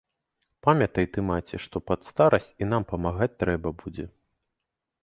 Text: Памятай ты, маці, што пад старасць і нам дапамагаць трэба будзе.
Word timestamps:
Памятай 0.67 1.07
ты, 1.17 1.25
маці, 1.27 1.59
што 1.65 1.83
пад 1.91 2.09
старасць 2.09 2.51
і 2.61 2.71
нам 2.73 2.81
дапамагаць 2.89 3.33
трэба 3.45 3.69
будзе. 3.85 4.05